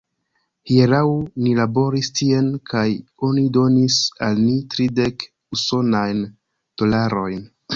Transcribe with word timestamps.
Hieraŭ 0.69 1.01
ni 1.41 1.51
laboris 1.59 2.09
tien 2.21 2.47
kaj 2.71 2.85
oni 3.29 3.43
donis 3.59 3.99
al 4.29 4.41
ni 4.47 4.57
tridek 4.75 5.29
usonajn 5.59 6.25
dolarojn. 6.85 7.47